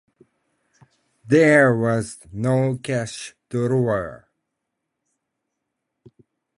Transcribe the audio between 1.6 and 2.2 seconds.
was